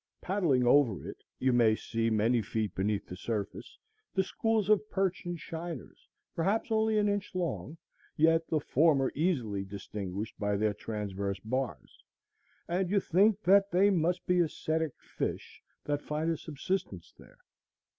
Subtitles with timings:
[0.19, 3.77] Paddling over it, you may see, many feet beneath the surface
[4.15, 7.77] the schools of perch and shiners, perhaps only an inch long,
[8.17, 12.03] yet the former easily distinguished by their transverse bars,
[12.67, 17.37] and you think that they must be ascetic fish that find a subsistence there.